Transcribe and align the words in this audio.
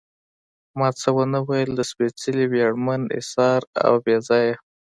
ما 0.77 0.87
څه 0.99 1.09
ونه 1.15 1.39
ویل، 1.47 1.71
د 1.75 1.81
سپېڅلي، 1.91 2.45
ویاړمن، 2.49 3.01
اېثار 3.17 3.61
او 3.85 3.93
بې 4.05 4.17
ځایه. 4.27 4.55